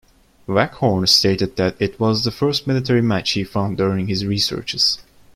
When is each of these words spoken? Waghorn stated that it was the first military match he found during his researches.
Waghorn 0.47 1.05
stated 1.05 1.57
that 1.57 1.79
it 1.79 1.99
was 1.99 2.23
the 2.23 2.31
first 2.31 2.65
military 2.65 3.03
match 3.03 3.33
he 3.33 3.43
found 3.43 3.77
during 3.77 4.07
his 4.07 4.25
researches. 4.25 4.97